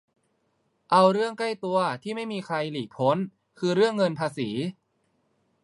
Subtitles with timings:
[0.91, 3.17] เอาเรื่องใกล้ตัว ที่ไม่มีใครหลีกพ้น
[3.59, 4.49] คือเรื่องเงินภาษี